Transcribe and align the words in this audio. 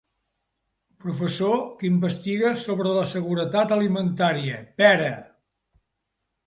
>>Professor 1.03 1.59
que 1.81 1.87
investiga 1.91 2.55
sobre 2.65 2.97
la 3.01 3.05
seguretat 3.15 3.77
alimentària: 3.79 4.61
Pera. 4.83 5.13